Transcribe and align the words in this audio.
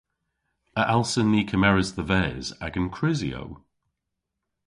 A 0.79 0.81
allsen 0.93 1.27
ni 1.31 1.41
kemeres 1.49 1.89
dhe-ves 1.97 2.47
agan 2.65 2.87
krysyow? 2.95 3.49